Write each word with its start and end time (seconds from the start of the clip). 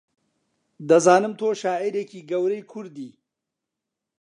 دەزانم 0.89 1.33
تۆ 1.39 1.47
شاعیرێکی 1.61 2.25
گەورەی 2.29 2.67
کوردی 2.71 3.11